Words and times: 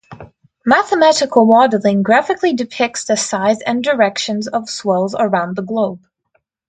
Mathematical 0.65 1.45
modeling 1.45 2.01
graphically 2.01 2.53
depicts 2.55 3.03
the 3.05 3.15
size 3.15 3.61
and 3.61 3.83
direction 3.83 4.39
of 4.51 4.67
swells 4.67 5.13
around 5.13 5.55
the 5.55 5.61
globe. 5.61 6.01